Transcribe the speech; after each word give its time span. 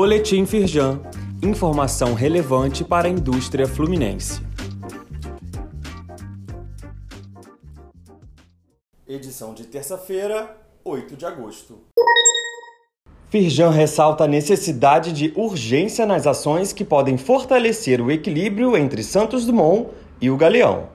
Boletim 0.00 0.46
Firjan. 0.46 1.00
Informação 1.42 2.14
relevante 2.14 2.84
para 2.84 3.08
a 3.08 3.10
indústria 3.10 3.66
fluminense. 3.66 4.40
Edição 9.08 9.52
de 9.52 9.64
terça-feira, 9.64 10.56
8 10.84 11.16
de 11.16 11.26
agosto. 11.26 11.80
Firjan 13.28 13.70
ressalta 13.70 14.22
a 14.22 14.28
necessidade 14.28 15.12
de 15.12 15.32
urgência 15.34 16.06
nas 16.06 16.28
ações 16.28 16.72
que 16.72 16.84
podem 16.84 17.18
fortalecer 17.18 18.00
o 18.00 18.08
equilíbrio 18.08 18.76
entre 18.76 19.02
Santos 19.02 19.44
Dumont 19.44 19.88
e 20.20 20.30
o 20.30 20.36
Galeão. 20.36 20.90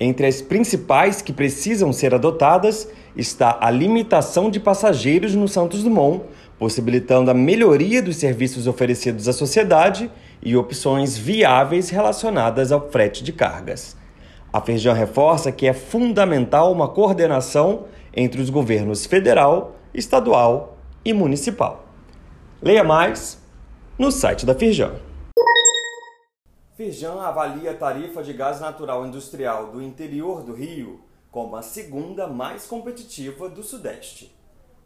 Entre 0.00 0.26
as 0.26 0.42
principais 0.42 1.22
que 1.22 1.32
precisam 1.32 1.92
ser 1.92 2.14
adotadas 2.14 2.88
está 3.14 3.58
a 3.60 3.70
limitação 3.70 4.50
de 4.50 4.58
passageiros 4.58 5.36
no 5.36 5.46
Santos 5.46 5.84
Dumont, 5.84 6.24
possibilitando 6.60 7.30
a 7.30 7.34
melhoria 7.34 8.02
dos 8.02 8.16
serviços 8.16 8.66
oferecidos 8.66 9.26
à 9.26 9.32
sociedade 9.32 10.12
e 10.42 10.54
opções 10.58 11.16
viáveis 11.16 11.88
relacionadas 11.88 12.70
ao 12.70 12.90
frete 12.90 13.24
de 13.24 13.32
cargas. 13.32 13.96
A 14.52 14.60
Feijão 14.60 14.92
reforça 14.92 15.50
que 15.50 15.66
é 15.66 15.72
fundamental 15.72 16.70
uma 16.70 16.86
coordenação 16.86 17.86
entre 18.14 18.42
os 18.42 18.50
governos 18.50 19.06
federal, 19.06 19.74
estadual 19.94 20.76
e 21.02 21.14
municipal. 21.14 21.86
Leia 22.60 22.84
mais 22.84 23.42
no 23.98 24.12
site 24.12 24.44
da 24.44 24.54
Firjan. 24.54 24.96
Firjan 26.76 27.22
avalia 27.22 27.70
a 27.70 27.74
tarifa 27.74 28.22
de 28.22 28.34
gás 28.34 28.60
natural 28.60 29.06
industrial 29.06 29.68
do 29.68 29.80
interior 29.80 30.42
do 30.42 30.52
Rio 30.52 31.00
como 31.30 31.56
a 31.56 31.62
segunda 31.62 32.26
mais 32.26 32.66
competitiva 32.66 33.48
do 33.48 33.62
Sudeste. 33.62 34.38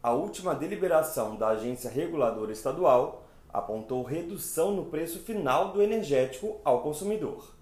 A 0.05 0.13
última 0.13 0.55
deliberação 0.55 1.35
da 1.35 1.49
Agência 1.49 1.89
Reguladora 1.89 2.53
Estadual 2.53 3.25
apontou 3.51 4.03
redução 4.03 4.71
no 4.71 4.85
preço 4.85 5.21
final 5.21 5.73
do 5.73 5.81
energético 5.81 6.61
ao 6.63 6.83
consumidor. 6.83 7.55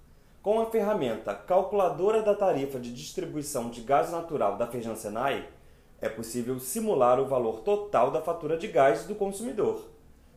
Com 0.42 0.60
a 0.60 0.66
ferramenta 0.66 1.36
Calculadora 1.36 2.20
da 2.20 2.34
Tarifa 2.34 2.80
de 2.80 2.92
Distribuição 2.92 3.70
de 3.70 3.82
Gás 3.82 4.10
Natural 4.10 4.56
da 4.56 4.66
Feijão 4.66 4.96
Senai, 4.96 5.48
é 6.00 6.08
possível 6.08 6.58
simular 6.58 7.20
o 7.20 7.28
valor 7.28 7.60
total 7.60 8.10
da 8.10 8.20
fatura 8.20 8.58
de 8.58 8.66
gás 8.66 9.04
do 9.04 9.14
consumidor. 9.14 9.88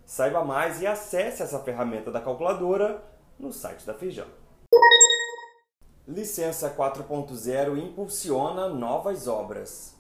Saiba 0.06 0.46
mais 0.46 0.84
e 0.84 0.86
acesse 0.86 1.42
essa 1.42 1.58
ferramenta 1.58 2.12
da 2.12 2.22
calculadora 2.22 3.04
no 3.40 3.52
site 3.52 3.84
da 3.84 3.96
Feijão. 3.96 4.28
Licença 6.08 6.70
4.0 6.70 7.80
impulsiona 7.80 8.70
novas 8.70 9.28
obras. 9.28 9.96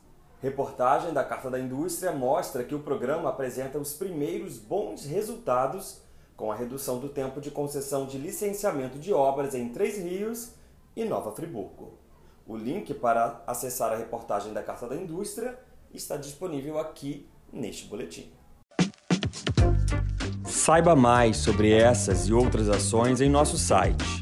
Reportagem 0.45 1.11
da 1.11 1.23
Carta 1.23 1.49
da 1.49 1.59
Indústria 1.59 2.11
mostra 2.11 2.63
que 2.63 2.75
o 2.75 2.79
programa 2.79 3.29
apresenta 3.29 3.79
os 3.79 3.93
primeiros 3.93 4.59
bons 4.59 5.03
resultados 5.03 6.03
com 6.37 6.51
a 6.51 6.55
redução 6.55 6.99
do 6.99 7.09
tempo 7.09 7.41
de 7.41 7.49
concessão 7.49 8.05
de 8.05 8.19
licenciamento 8.19 8.99
de 8.99 9.11
obras 9.11 9.55
em 9.55 9.69
Três 9.69 9.97
Rios 9.97 10.51
e 10.95 11.03
Nova 11.03 11.31
Friburgo. 11.31 11.97
O 12.45 12.55
link 12.55 12.93
para 12.93 13.41
acessar 13.47 13.91
a 13.91 13.95
reportagem 13.95 14.53
da 14.53 14.61
Carta 14.61 14.87
da 14.87 14.95
Indústria 14.95 15.57
está 15.91 16.15
disponível 16.15 16.77
aqui 16.77 17.27
neste 17.51 17.87
boletim. 17.87 18.31
Saiba 20.45 20.95
mais 20.95 21.37
sobre 21.37 21.71
essas 21.71 22.27
e 22.27 22.33
outras 22.33 22.69
ações 22.69 23.19
em 23.19 23.31
nosso 23.31 23.57
site 23.57 24.21